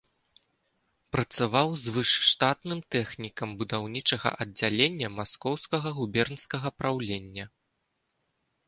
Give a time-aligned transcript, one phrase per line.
[1.15, 7.45] Працаваў звышштатным тэхнікам будаўнічага аддзялення маскоўскага губернскага праўлення.